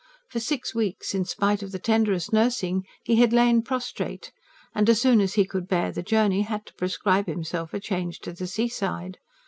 For 0.29 0.39
six 0.39 0.73
weeks, 0.73 1.13
in 1.13 1.25
spite 1.25 1.61
of 1.61 1.71
the 1.71 1.77
tenderest 1.77 2.33
nursing, 2.33 2.85
he 3.03 3.17
had 3.17 3.31
lain 3.31 3.61
prostrate, 3.61 4.31
and 4.73 4.89
as 4.89 4.99
soon 4.99 5.21
as 5.21 5.35
he 5.35 5.45
could 5.45 5.67
bear 5.67 5.91
the 5.91 6.01
journey 6.01 6.41
had 6.41 6.65
to 6.65 6.73
prescribe 6.73 7.27
himself 7.27 7.71
a 7.71 7.79
change 7.79 8.17
to 8.21 8.33
the 8.33 8.47
seaside. 8.47 9.19